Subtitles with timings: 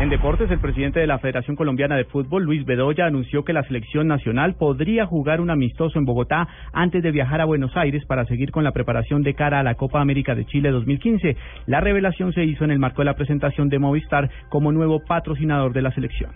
[0.00, 3.64] En deportes, el presidente de la Federación Colombiana de Fútbol, Luis Bedoya, anunció que la
[3.64, 8.24] selección nacional podría jugar un amistoso en Bogotá antes de viajar a Buenos Aires para
[8.24, 11.36] seguir con la preparación de cara a la Copa América de Chile 2015.
[11.66, 15.74] La revelación se hizo en el marco de la presentación de Movistar como nuevo patrocinador
[15.74, 16.30] de la selección.